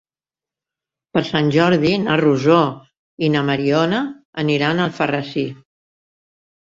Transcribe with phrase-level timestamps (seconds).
[1.17, 2.57] Per Sant Jordi na Rosó
[3.27, 3.99] i na Mariona
[4.45, 5.45] aniran a Alfarrasí.